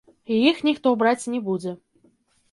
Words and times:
І 0.35 0.37
іх 0.51 0.61
ніхто 0.67 0.93
браць 1.03 1.29
не 1.33 1.41
будзе. 1.49 1.73